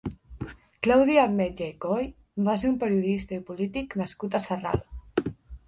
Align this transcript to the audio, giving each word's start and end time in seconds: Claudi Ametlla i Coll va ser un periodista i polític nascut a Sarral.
Claudi 0.87 1.17
Ametlla 1.23 1.67
i 1.73 1.75
Coll 1.85 2.09
va 2.49 2.57
ser 2.63 2.69
un 2.73 2.81
periodista 2.85 3.39
i 3.39 3.45
polític 3.53 3.97
nascut 4.03 4.41
a 4.41 4.45
Sarral. 4.51 4.85